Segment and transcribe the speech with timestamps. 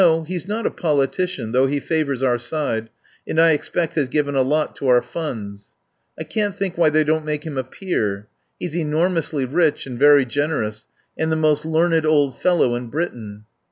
[0.25, 2.89] He's not a politician, though he favours our side,
[3.27, 5.75] and I expect has given a lot to our funds.
[6.19, 8.27] I can't think why they don't make him a Peer.
[8.59, 13.45] He's enormously rich and very generous, and the most learned old fellow in Britain.